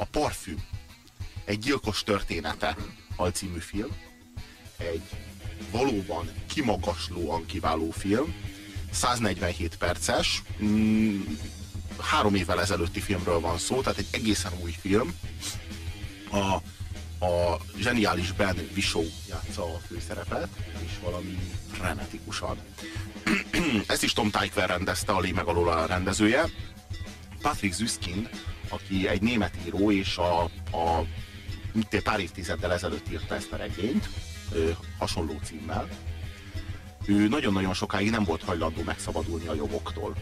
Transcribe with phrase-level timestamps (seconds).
[0.00, 0.64] a Parfüm,
[1.44, 2.76] egy gyilkos története
[3.16, 3.90] alcímű film,
[4.76, 5.02] egy
[5.70, 8.34] valóban kimagaslóan kiváló film,
[8.90, 11.20] 147 perces, mm,
[11.98, 15.14] három évvel ezelőtti filmről van szó, tehát egy egészen új film.
[16.30, 16.54] A,
[17.26, 20.48] a zseniális Ben Whishaw játsza a főszerepet,
[20.84, 21.38] és valami
[21.72, 22.58] frenetikusan.
[23.86, 26.44] Ezt is Tom Tykwer rendezte, a Lé meg a rendezője.
[27.42, 28.30] Patrick Züskind,
[28.70, 30.42] aki egy német író, és a,
[30.76, 31.06] a
[32.02, 34.08] pár évtizeddel ezelőtt írta ezt a regényt,
[34.98, 35.88] hasonló címmel.
[37.04, 40.14] Ő nagyon-nagyon sokáig nem volt hajlandó megszabadulni a jogoktól.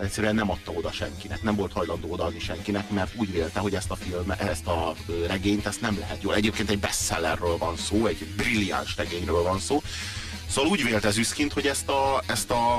[0.00, 3.90] Egyszerűen nem adta oda senkinek, nem volt hajlandó odaadni senkinek, mert úgy vélte, hogy ezt
[3.90, 4.94] a film, ezt a
[5.26, 6.34] regényt, ezt nem lehet jól.
[6.34, 9.82] Egyébként egy bestsellerről van szó, egy brilliáns regényről van szó.
[10.48, 12.78] Szóval úgy vélte Züszkint, hogy ezt a, ezt a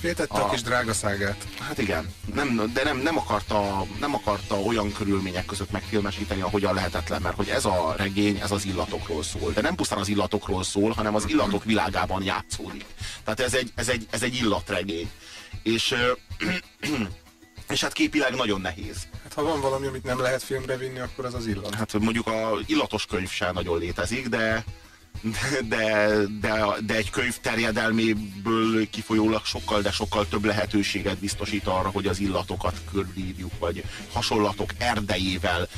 [0.00, 1.46] Féltette a, a kis drágaságát.
[1.58, 7.22] Hát igen, nem, de nem, nem, akarta, nem akarta olyan körülmények között megfilmesíteni, ahogyan lehetetlen,
[7.22, 9.52] mert hogy ez a regény, ez az illatokról szól.
[9.52, 12.84] De nem pusztán az illatokról szól, hanem az illatok világában játszódik.
[13.24, 15.10] Tehát ez egy, ez egy, ez egy illatregény.
[15.62, 15.94] És,
[17.70, 18.96] és hát képileg nagyon nehéz.
[19.22, 21.74] Hát ha van valami, amit nem lehet filmre vinni, akkor az az illat.
[21.74, 24.64] Hát mondjuk a illatos könyv sem nagyon létezik, de
[25.68, 32.06] de, de, de egy könyv terjedelméből kifolyólag sokkal, de sokkal több lehetőséget biztosít arra, hogy
[32.06, 35.68] az illatokat körülírjuk, vagy hasonlatok erdejével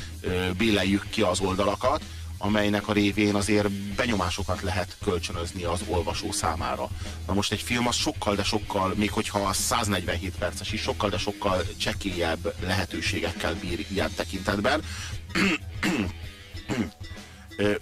[0.57, 2.01] béleljük ki az oldalakat,
[2.37, 6.89] amelynek a révén azért benyomásokat lehet kölcsönözni az olvasó számára.
[7.27, 11.17] Na most egy film az sokkal, de sokkal, még hogyha 147 perces is, sokkal, de
[11.17, 14.81] sokkal csekélyebb lehetőségekkel bír ilyen tekintetben.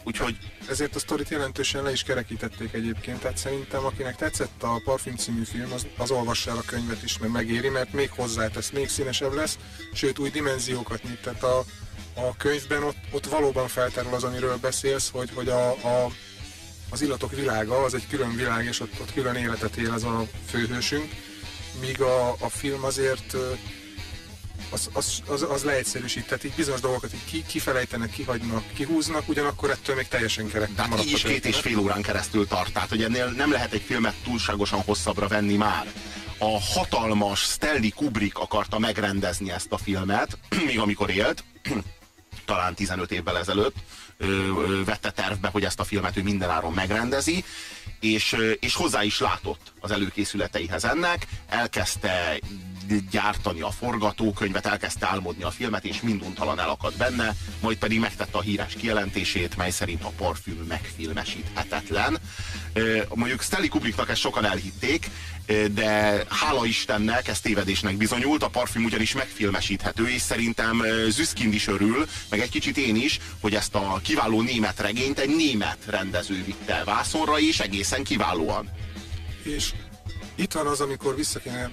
[0.04, 0.38] Úgyhogy
[0.70, 5.44] ezért a sztorit jelentősen le is kerekítették egyébként, tehát szerintem akinek tetszett a Parfüm című
[5.44, 9.34] film, az, az olvassa el a könyvet is, mert megéri, mert még hozzátesz, még színesebb
[9.34, 9.58] lesz,
[9.94, 11.64] sőt új dimenziókat nyit, tehát a,
[12.14, 16.12] a könyvben ott, ott valóban felterül az, amiről beszélsz, hogy, hogy a, a,
[16.90, 20.28] az illatok világa az egy külön világ, és ott, ott külön életet él az a
[20.50, 21.12] főhősünk,
[21.80, 23.36] míg a, a film azért
[24.72, 29.70] az, az, az, az leegyszerűsít, tehát így bizonyos dolgokat így ki, kifelejtenek, kihagynak, kihúznak, ugyanakkor
[29.70, 30.76] ettől még teljesen kerek.
[30.76, 33.82] Tehát így is két és fél órán keresztül tart, tehát hogy ennél nem lehet egy
[33.82, 35.94] filmet túlságosan hosszabbra venni már.
[36.38, 41.44] A hatalmas Stanley Kubrick akarta megrendezni ezt a filmet, még amikor élt,
[42.46, 43.76] talán 15 évvel ezelőtt,
[44.86, 47.44] vette tervbe, hogy ezt a filmet ő mindenáron megrendezi,
[48.00, 52.40] és, és hozzá is látott az előkészületeihez ennek, elkezdte
[53.12, 58.42] gyártani a forgatókönyvet, elkezdte álmodni a filmet, és minduntalan elakadt benne, majd pedig megtette a
[58.42, 62.18] híres kijelentését, mely szerint a parfüm megfilmesíthetetlen.
[63.14, 65.10] Mondjuk Stanley Kubricknak ezt sokan elhitték,
[65.72, 72.08] de hála Istennek ez tévedésnek bizonyult, a parfüm ugyanis megfilmesíthető, és szerintem Züskind is örül,
[72.30, 76.82] meg egy kicsit én is, hogy ezt a kiváló német regényt egy német rendező vitte
[76.86, 78.70] vászonra, és egészen kiválóan.
[79.44, 79.74] És
[80.42, 81.16] itt van az, amikor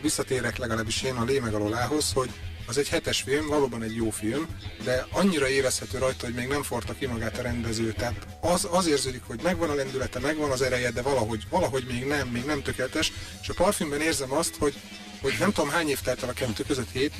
[0.02, 2.30] visszatérek legalábbis én a Lé meg a Lolához, hogy
[2.66, 4.46] az egy hetes film, valóban egy jó film,
[4.84, 7.92] de annyira érezhető rajta, hogy még nem forta ki magát a rendező.
[7.92, 12.04] Tehát az, az érződik, hogy megvan a lendülete, megvan az ereje, de valahogy, valahogy még
[12.04, 13.12] nem, még nem tökéletes.
[13.42, 14.74] És a parfümben érzem azt, hogy,
[15.20, 17.10] hogy nem tudom hány év telt el a kettő között, 7-8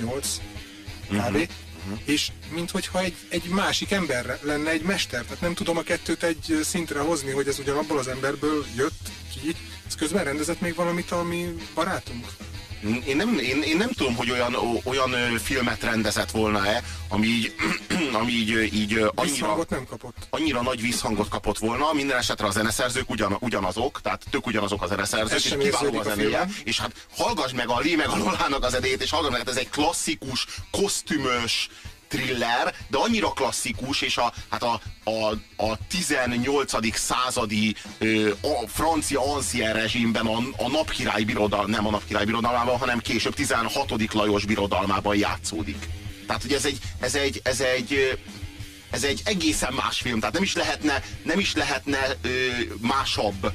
[1.09, 1.17] kb.
[1.17, 2.01] Uh-huh.
[2.05, 6.61] És minthogyha egy, egy másik ember lenne egy mester, tehát nem tudom a kettőt egy
[6.63, 9.11] szintre hozni, hogy ez ugyanabból az emberből jött
[9.41, 9.55] ki,
[9.87, 12.27] ez közben rendezett még valamit a mi barátunk?
[13.07, 17.55] Én nem, én, én nem tudom, hogy olyan, olyan filmet rendezett volna-e, ami így,
[18.21, 20.17] ami így, így annyira, nem kapott.
[20.31, 21.93] annyira nagy visszhangot kapott volna.
[21.93, 26.49] Minden esetre a zeneszerzők ugyan, ugyanazok, tehát tök ugyanazok a zeneszerzők, és kiváló a zenéje.
[26.65, 29.49] És hát hallgass meg a Lé meg a Lolának az edét, és hallgass meg, hát
[29.49, 31.69] ez egy klasszikus, kosztümös,
[32.09, 36.97] thriller, de annyira klasszikus, és a, hát a, a, a 18.
[36.97, 42.99] századi ö, a francia ancien rezsimben a, a napkirály birodal, nem a napkirály birodalmában, hanem
[42.99, 44.13] később 16.
[44.13, 45.89] Lajos birodalmában játszódik.
[46.27, 48.19] Tehát, hogy ez egy, ez egy, ez egy
[48.91, 52.29] ez egy egészen más film, tehát nem is lehetne, nem is lehetne ö,
[52.81, 53.53] másabb,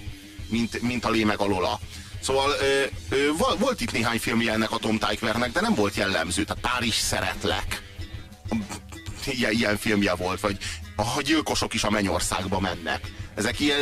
[0.50, 1.80] mint, mint a Lé meg a.
[2.22, 6.44] Szóval ö, ö, volt itt néhány filmje ennek a Tom Tykwernek, de nem volt jellemző.
[6.44, 7.83] Tehát Párizs szeretlek
[9.26, 10.58] ilyen, ilyen filmje volt, vagy
[10.96, 13.12] a gyilkosok is a mennyországba mennek.
[13.36, 13.78] Ezek ilyen...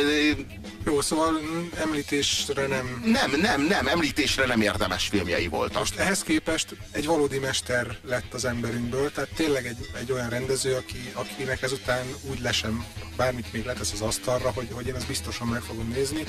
[0.84, 1.40] Jó, szóval
[1.80, 3.02] említésre nem...
[3.04, 5.78] Nem, nem, nem, említésre nem érdemes filmjei voltak.
[5.78, 10.74] Most ehhez képest egy valódi mester lett az emberünkből, tehát tényleg egy, egy olyan rendező,
[10.74, 12.84] aki, akinek ezután úgy lesem
[13.16, 16.24] bármit még letesz az asztalra, hogy, hogy én ezt biztosan meg fogom nézni,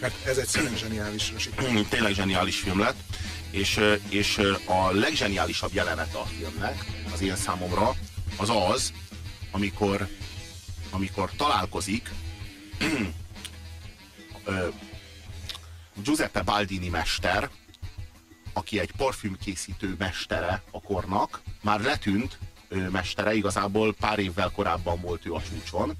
[0.00, 1.32] mert ez egyszerűen zseniális.
[1.88, 2.96] Tényleg zseniális film lett,
[3.52, 7.94] és, és a legzseniálisabb jelenet a filmnek, az én számomra,
[8.36, 8.92] az az,
[9.50, 10.08] amikor,
[10.90, 12.10] amikor találkozik
[16.02, 17.50] Giuseppe Baldini mester,
[18.52, 22.38] aki egy parfümkészítő mestere a kornak, már letűnt
[22.90, 25.92] mestere, igazából pár évvel korábban volt ő a csúcson,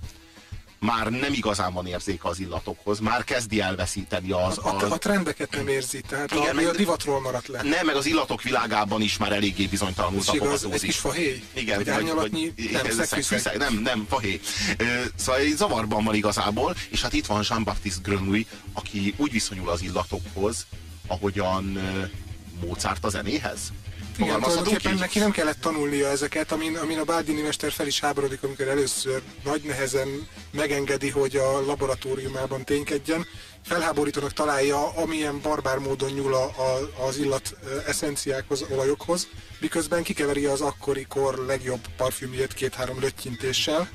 [0.82, 4.58] már nem igazán van érzéke az illatokhoz, már kezdi elveszíteni az...
[4.58, 7.62] A, a, a trendeket nem érzi, tehát igen, a, meg, a divatról maradt le.
[7.62, 10.72] Nem, meg az illatok világában is már eléggé bizonytalanul tapogatózik.
[10.72, 11.42] Egy kis fahéj?
[11.52, 11.76] Igen.
[11.76, 12.54] Vagy árnyalatnyi?
[12.72, 13.56] Nem, szexfűszeg.
[13.56, 14.40] Nem, nem, fahéj.
[15.14, 19.82] Szóval egy zavarban van igazából, és hát itt van Jean-Baptiste Grenouille, aki úgy viszonyul az
[19.82, 20.66] illatokhoz,
[21.06, 21.78] ahogyan
[22.66, 23.72] Mozart a zenéhez.
[24.26, 28.68] Tulajdonképpen neki nem kellett tanulnia ezeket, amin, amin a Bádini mester fel is háborodik, amikor
[28.68, 33.26] először nagy nehezen megengedi, hogy a laboratóriumában ténykedjen.
[33.64, 37.54] Felháborítónak találja, amilyen barbár módon nyúl a, a, az illat
[37.86, 39.28] eszenciákhoz, olajokhoz,
[39.60, 43.88] miközben kikeveri az akkori kor legjobb parfümjét két-három löttyintéssel.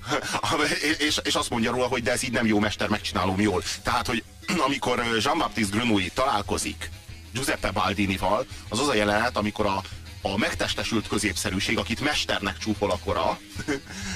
[0.99, 3.63] és, és azt mondja róla, hogy de ez így nem jó mester, megcsinálom jól.
[3.83, 4.23] Tehát, hogy
[4.67, 6.89] amikor Jean-Baptiste Grenouille találkozik
[7.33, 9.81] Giuseppe Baldinival, az az a jelenet, amikor a
[10.21, 13.39] a megtestesült középszerűség, akit mesternek csúfol a kora,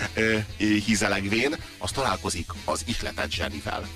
[0.85, 3.87] hízelegvén, az találkozik az ihletett zsenivel.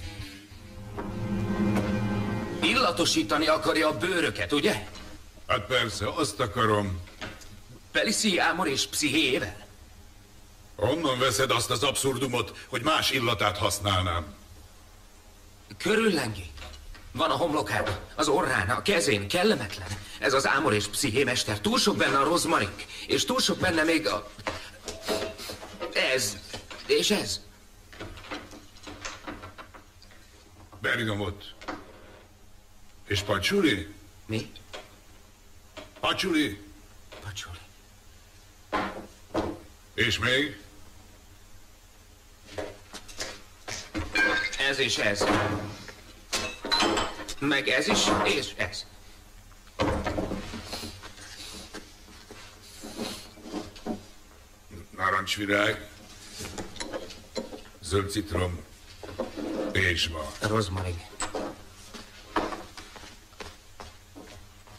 [2.61, 4.87] Illatosítani akarja a bőröket, ugye?
[5.47, 6.99] Hát persze, azt akarom.
[7.91, 9.65] Peliszi ámor és pszichéjével?
[10.75, 14.25] Honnan veszed azt az abszurdumot, hogy más illatát használnám?
[15.77, 16.51] Körüllengi.
[17.15, 17.83] Van a homlokán,
[18.15, 19.87] az orrán, a kezén, kellemetlen.
[20.19, 21.59] Ez az ámor és pszichémester.
[21.59, 24.29] Túl sok benne a rozmarik, és túl sok benne még a...
[26.13, 26.37] Ez,
[26.87, 27.41] és ez.
[30.81, 31.53] Bergamot.
[33.07, 33.93] És pacsuli?
[34.25, 34.51] Mi?
[35.99, 36.61] Pacsuli.
[37.23, 37.57] Pacsuli.
[39.93, 40.59] És még?
[44.69, 45.23] Ez és ez.
[47.47, 48.85] Meg ez is, és ez.
[54.97, 55.89] Narancsvirág,
[57.81, 58.63] zöld citrom,
[59.71, 60.31] pézsma.
[60.39, 61.01] Rozmarin.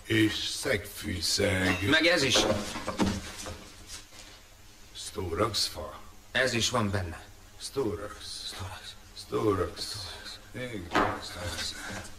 [0.05, 1.89] És szegfűszeg.
[1.89, 2.37] Meg ez is.
[4.93, 6.01] Stóraxfa.
[6.33, 7.25] Ez is van benne.
[7.61, 8.15] Stórax.
[8.47, 8.95] Stórax.
[9.17, 9.97] Stórax.
[10.53, 10.87] Igen.
[10.93, 12.16] Úgy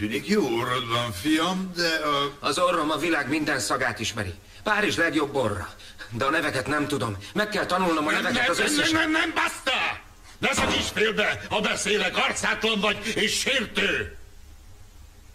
[0.00, 2.36] tűnik, jó orrod van, fiam, de a...
[2.38, 4.34] Az orrom a világ minden szagát ismeri.
[4.62, 5.74] Párizs legjobb orra.
[6.10, 7.16] De a neveket nem tudom.
[7.34, 8.90] Meg kell tanulnom a neveket nem, az összes...
[8.90, 10.00] Nem, nem, nem, basta!
[10.38, 14.16] Ne szakíts félbe, ha beszélek, arcátlan vagy és sértő!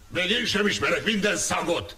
[0.08, 1.96] Még én sem ismerek minden szagot.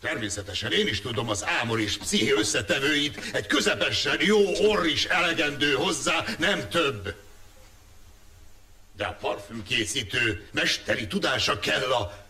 [0.00, 5.72] Természetesen én is tudom az ámor és psziché összetevőit, egy közepesen jó orr is elegendő
[5.72, 7.14] hozzá, nem több.
[8.96, 12.24] De a parfümkészítő mesteri tudása kell a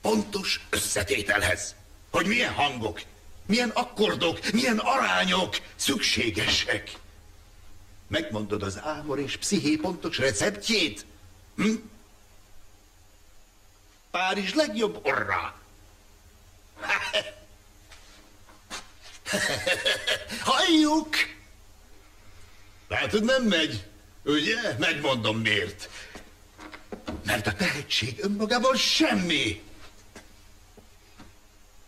[0.00, 1.74] pontos összetételhez.
[2.10, 3.02] Hogy milyen hangok,
[3.46, 6.92] milyen akkordok, milyen arányok szükségesek.
[8.06, 11.06] Megmondod az ámor és psziché pontos receptjét?
[11.56, 11.74] Hm?
[14.10, 15.54] Párizs legjobb orrá.
[20.44, 21.16] Halljuk!
[22.88, 23.89] Látod, nem megy.
[24.24, 24.76] Ugye?
[24.78, 25.88] Megmondom miért.
[27.24, 29.62] Mert a tehetség önmagában semmi.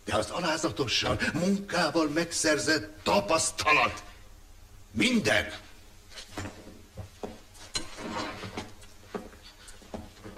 [0.05, 4.03] De az alázatossal, munkával megszerzett tapasztalat
[4.91, 5.53] minden.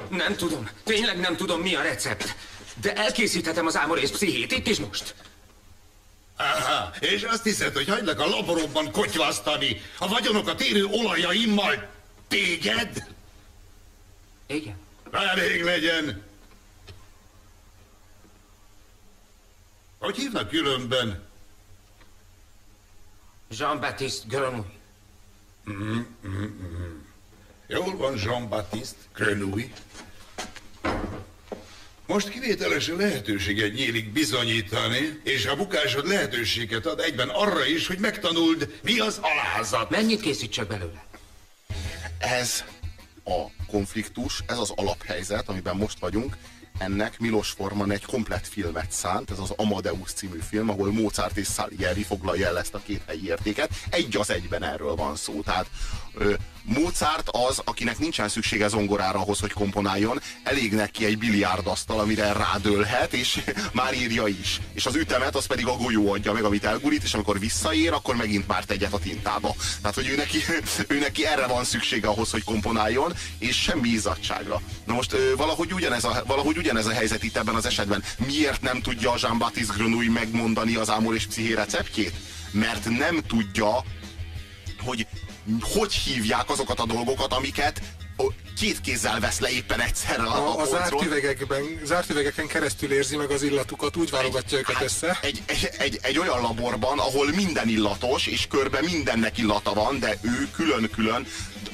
[0.09, 0.69] Nem tudom.
[0.83, 2.35] Tényleg nem tudom, mi a recept.
[2.81, 5.15] De elkészíthetem az ámorész pszichét itt és most.
[6.37, 11.87] Aha, és azt hiszed, hogy hagylak a laborokban kotyvasztani a vagyonokat érő olajaimmal
[12.27, 13.07] téged?
[14.47, 14.77] Igen.
[15.11, 16.23] Elég legyen.
[19.99, 21.23] Hogy hívnak különben?
[23.49, 24.73] Jean-Baptiste Grenouille.
[25.69, 27.01] Mm, mm, mm.
[27.67, 29.73] Jól van, Jean-Baptiste Grenouille.
[32.07, 38.79] Most kivételesen lehetőséget nyílik bizonyítani, és a bukásod lehetőséget ad egyben arra is, hogy megtanuld,
[38.83, 39.89] mi az alázat.
[39.89, 41.05] Mennyit készítsek belőle?
[42.17, 42.63] Ez
[43.23, 46.37] a konfliktus, ez az alaphelyzet, amiben most vagyunk,
[46.77, 51.47] ennek Milos Forman egy komplet filmet szánt, ez az Amadeus című film, ahol Mozart és
[51.47, 53.69] Salieri foglalja el ezt a két helyi értéket.
[53.89, 55.41] Egy az egyben erről van szó.
[55.41, 55.65] Tehát
[56.13, 56.33] ö,
[56.65, 63.13] Mozart az, akinek nincsen szüksége zongorára ahhoz, hogy komponáljon, elég neki egy biliárdasztal, amire rádölhet,
[63.13, 64.59] és már írja is.
[64.73, 68.15] És az ütemet az pedig a golyó adja meg, amit elgurít, és amikor visszaér, akkor
[68.15, 69.55] megint már egyet a tintába.
[69.81, 70.37] Tehát, hogy ő neki,
[70.95, 74.61] ő neki erre van szüksége ahhoz, hogy komponáljon, és semmi izzadságra.
[74.85, 78.03] Na most ö, valahogy, ugyanez a, valahogy ugyanez a helyzet itt ebben az esetben.
[78.25, 82.13] Miért nem tudja Jean-Baptiste Grenouille megmondani az ámor és psziché receptjét?
[82.51, 83.83] Mert nem tudja,
[84.79, 85.07] hogy
[85.61, 87.81] hogy hívják azokat a dolgokat, amiket
[88.59, 92.91] két kézzel vesz le éppen egyszerre a, A, a, a zárt, üvegekben, zárt üvegeken keresztül
[92.91, 95.19] érzi meg az illatukat, úgy válogatja őket Hát, össze.
[95.21, 100.17] Egy, egy, egy, egy olyan laborban, ahol minden illatos, és körbe mindennek illata van, de
[100.21, 101.27] ő külön-külön,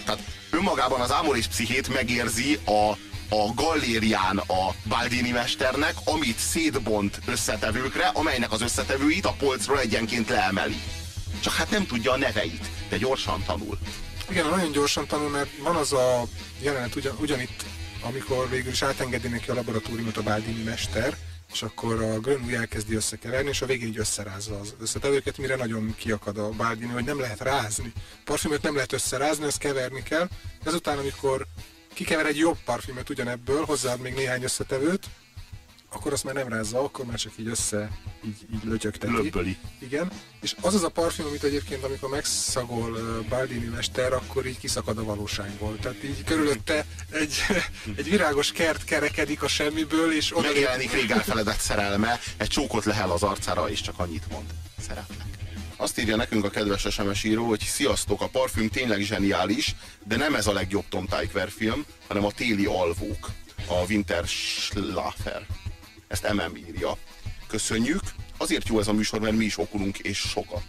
[0.06, 2.98] tehát önmagában az ámor és pszichét megérzi a,
[3.34, 10.82] a gallérián a Baldini mesternek, amit szétbont összetevőkre, amelynek az összetevőit a polcról egyenként leemeli.
[11.40, 13.78] Csak hát nem tudja a neveit, de gyorsan tanul.
[14.30, 16.24] Igen, nagyon gyorsan tanul, mert van az a
[16.62, 17.66] jelenet ugyan, ugyanitt,
[18.02, 21.18] amikor végül is átengedi neki a laboratóriumot a Baldini mester,
[21.54, 25.96] és akkor a Grenouille elkezdi összekeverni, és a végén így összerázza az összetevőket, mire nagyon
[25.98, 27.92] kiakad a Baldini, hogy nem lehet rázni.
[28.26, 30.28] Parfümöt nem lehet összerázni, ezt keverni kell.
[30.64, 31.48] Ezután, amikor
[31.94, 35.08] kikever egy jobb parfümöt ugyanebből, hozzáad még néhány összetevőt,
[35.94, 37.90] akkor azt már nem rázza, akkor már csak így össze,
[38.26, 39.14] így, így lötyögteti.
[39.14, 39.58] Löbböli.
[39.80, 42.98] Igen, és az az a parfüm, amit egyébként, amikor megszagol
[43.30, 45.78] Baldini mester, akkor így kiszakad a valóságból.
[45.78, 47.34] Tehát így körülötte egy,
[47.98, 53.12] egy virágos kert kerekedik a semmiből, és oda Megjelenik rég elfeledett szerelme, egy csókot lehel
[53.12, 54.50] az arcára, és csak annyit mond.
[54.80, 55.21] Szeretlek.
[55.82, 60.36] Azt írja nekünk a kedves SMS író, hogy sziasztok, a parfüm tényleg zseniális, de nem
[60.36, 63.30] ez a legjobb Tom Tykwer film, hanem a téli alvók,
[63.68, 65.46] a Winter Schlafer.
[66.08, 66.98] Ezt MM írja.
[67.48, 68.02] Köszönjük,
[68.38, 70.64] azért jó ez a műsor, mert mi is okulunk, és sokat.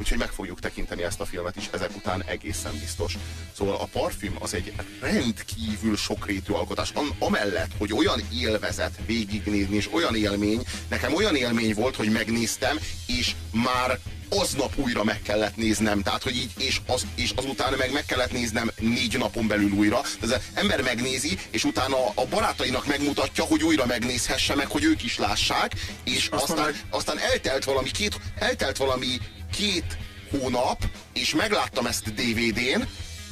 [0.00, 3.16] Úgyhogy meg fogjuk tekinteni ezt a filmet is ezek után egészen biztos.
[3.52, 6.90] Szóval a parfüm az egy rendkívül sokrétű alkotás.
[6.90, 12.78] Am- amellett, hogy olyan élvezet végignézni, és olyan élmény, nekem olyan élmény volt, hogy megnéztem,
[13.06, 13.98] és már
[14.40, 18.32] aznap újra meg kellett néznem, tehát hogy így, és, az, és azután meg meg kellett
[18.32, 20.00] néznem négy napon belül újra.
[20.20, 25.18] Az ember megnézi, és utána a barátainak megmutatja, hogy újra megnézhesse meg, hogy ők is
[25.18, 25.72] lássák,
[26.04, 29.18] és Aztán aztán, meg- aztán eltelt valami két, eltelt valami
[29.56, 29.98] két
[30.30, 32.82] hónap, és megláttam ezt DVD-n,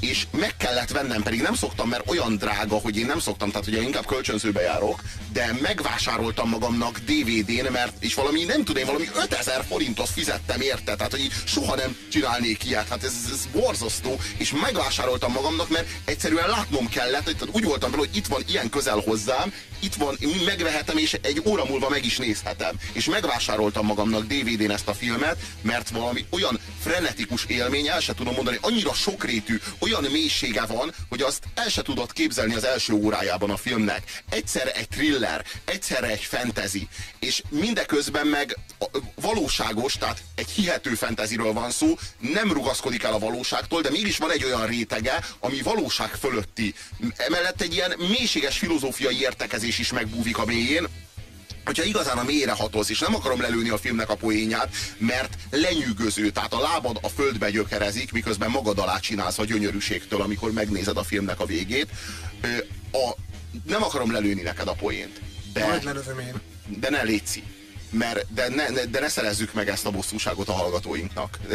[0.01, 3.67] és meg kellett vennem, pedig nem szoktam, mert olyan drága, hogy én nem szoktam, tehát
[3.67, 5.03] ugye inkább kölcsönzőbe járok,
[5.33, 11.11] de megvásároltam magamnak DVD-n, mert és valami, nem tudom, valami 5000 forintot fizettem érte, tehát
[11.11, 16.89] hogy soha nem csinálnék ilyet, hát ez, ez borzasztó, és megvásároltam magamnak, mert egyszerűen látnom
[16.89, 21.19] kellett, hogy úgy voltam vele, hogy itt van ilyen közel hozzám, itt van, megvehetem, és
[21.23, 22.77] egy óra múlva meg is nézhetem.
[22.93, 28.35] És megvásároltam magamnak DVD-n ezt a filmet, mert valami olyan frenetikus élmény, el se tudom
[28.35, 33.51] mondani, annyira sokrétű, olyan mélysége van, hogy azt el se tudod képzelni az első órájában
[33.51, 34.23] a filmnek.
[34.31, 38.59] Egyszerre egy thriller, egyszerre egy fantasy, és mindeközben meg
[39.15, 44.31] valóságos, tehát egy hihető fantasyről van szó, nem rugaszkodik el a valóságtól, de mégis van
[44.31, 46.75] egy olyan rétege, ami valóság fölötti.
[47.17, 50.87] Emellett egy ilyen mélységes filozófiai értekezés is megbúvik a mélyén,
[51.71, 56.31] hogyha igazán a mélyre hatolsz, és nem akarom lelőni a filmnek a poénját, mert lenyűgöző,
[56.31, 61.03] tehát a lábad a földbe gyökerezik, miközben magad alá csinálsz a gyönyörűségtől, amikor megnézed a
[61.03, 61.89] filmnek a végét.
[62.93, 63.11] A,
[63.67, 65.21] nem akarom lelőni neked a poént,
[65.53, 66.35] de, Majd lelövöm én.
[66.81, 67.43] de ne létszi.
[67.91, 71.39] Mert, de, ne, ne, de ne szerezzük meg ezt a bosszúságot a hallgatóinknak.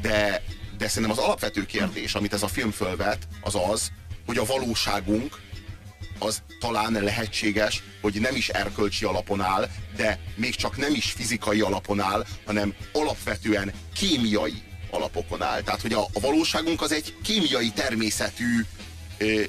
[0.00, 0.42] De,
[0.78, 3.90] de szerintem az alapvető kérdés, amit ez a film fölvet, az az,
[4.26, 5.40] hogy a valóságunk
[6.18, 11.60] az talán lehetséges, hogy nem is erkölcsi alapon áll, de még csak nem is fizikai
[11.60, 15.62] alapon áll, hanem alapvetően kémiai alapokon áll.
[15.62, 18.64] Tehát, hogy a, a valóságunk az egy kémiai természetű
[19.18, 19.42] ö,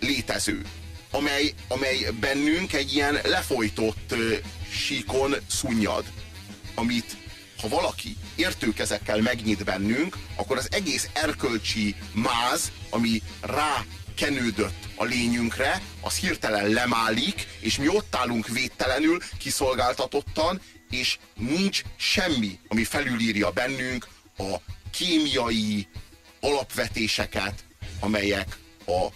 [0.00, 0.62] létező,
[1.10, 4.34] amely, amely bennünk egy ilyen lefolytott ö,
[4.70, 6.04] síkon szunnyad,
[6.74, 7.16] amit
[7.60, 13.84] ha valaki értőkezekkel megnyit bennünk, akkor az egész erkölcsi máz, ami rá
[14.20, 20.60] kenődött a lényünkre, az hirtelen lemálik, és mi ott állunk védtelenül, kiszolgáltatottan,
[20.90, 24.08] és nincs semmi, ami felülírja bennünk
[24.38, 24.54] a
[24.90, 25.88] kémiai
[26.40, 27.64] alapvetéseket,
[28.00, 29.06] amelyek a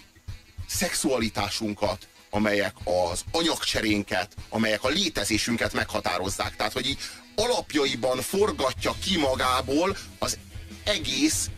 [0.67, 6.55] szexualitásunkat, amelyek az anyagcserénket, amelyek a létezésünket meghatározzák.
[6.55, 6.99] Tehát, hogy így
[7.35, 10.37] alapjaiban forgatja ki magából az
[10.83, 11.49] egész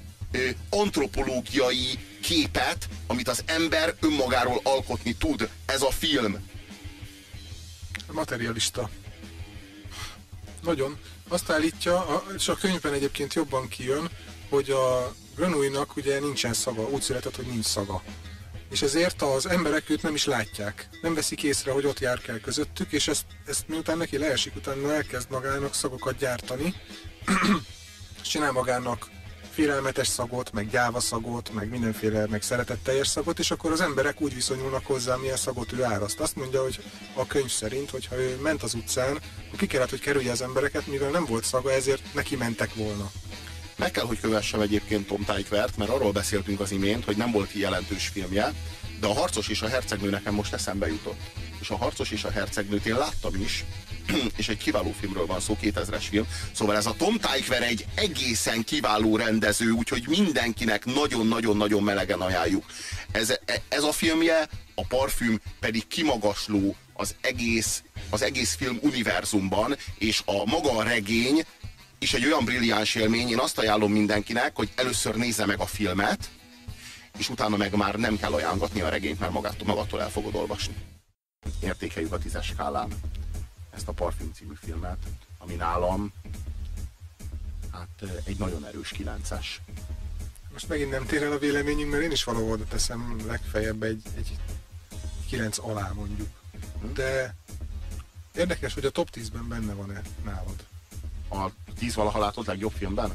[0.70, 5.50] antropológiai képet, amit az ember önmagáról alkotni tud.
[5.66, 6.46] Ez a film.
[8.12, 8.90] materialista.
[10.64, 10.98] Nagyon.
[11.28, 14.10] Azt állítja, és a könyvben egyébként jobban kijön,
[14.50, 18.04] hogy a Granúinak ugye nincsen szaga, úgy született, hogy nincs szaga.
[18.70, 20.90] És ezért az emberek őt nem is látják.
[21.02, 24.94] Nem veszik észre, hogy ott jár kell közöttük, és ezt, ezt miután neki leesik, utána
[24.94, 26.74] elkezd magának szagokat gyártani,
[28.22, 29.10] és csinál magának
[29.58, 34.34] félelmetes szagot, meg gyáva szagot, meg mindenféle, meg szeretetteljes szagot, és akkor az emberek úgy
[34.34, 36.20] viszonyulnak hozzá, milyen szagot ő áraszt.
[36.20, 36.84] Azt mondja, hogy
[37.14, 39.20] a könyv szerint, hogyha ő ment az utcán,
[39.58, 43.12] ki kellett, hogy kerülje az embereket, mivel nem volt szaga, ezért neki mentek volna.
[43.76, 47.54] Meg kell, hogy kövessem egyébként Tom Tykvert, mert arról beszéltünk az imént, hogy nem volt
[47.54, 48.54] jelentős filmje,
[49.00, 51.20] de a Harcos és a Hercegnő nekem most eszembe jutott.
[51.60, 53.66] És a Harcos és a Hercegnőt én láttam is,
[54.38, 56.28] és egy kiváló filmről van szó, 2000-es film.
[56.52, 62.66] Szóval ez a Tom Tykwer egy egészen kiváló rendező, úgyhogy mindenkinek nagyon-nagyon-nagyon melegen ajánljuk.
[63.12, 63.34] Ez,
[63.68, 70.46] ez a filmje, a parfüm pedig kimagasló az egész, az egész film univerzumban, és a
[70.46, 71.46] maga a regény
[72.00, 76.30] is egy olyan brilliáns élmény, én azt ajánlom mindenkinek, hogy először nézze meg a filmet,
[77.18, 80.76] és utána meg már nem kell ajánlatni a regényt, mert magától, magadtól el fogod olvasni.
[81.62, 82.90] Értékeljük a tízes skálán
[83.78, 84.98] ezt a Parfüm című filmet,
[85.38, 86.14] ami nálam
[87.72, 89.62] hát egy nagyon erős kilences.
[90.52, 94.04] Most megint nem tér el a véleményünk, mert én is valahol oda teszem legfeljebb egy,
[94.16, 94.38] egy
[95.28, 96.30] 9 alá mondjuk.
[96.82, 96.94] Hm?
[96.94, 97.36] De
[98.36, 100.66] érdekes, hogy a top 10-ben benne van-e nálad.
[101.30, 103.14] A 10 valaha látott legjobb filmben?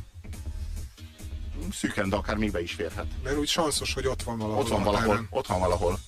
[1.73, 3.07] Szűken, de akár még be is férhet.
[3.23, 4.63] Mert úgy sanszos, hogy ott van valahol.
[4.63, 5.99] Ott van valahol, ott van valahol.